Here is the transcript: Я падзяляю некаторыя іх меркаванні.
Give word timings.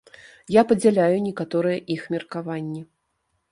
Я 0.59 0.63
падзяляю 0.71 1.17
некаторыя 1.27 1.77
іх 1.99 2.09
меркаванні. 2.17 2.81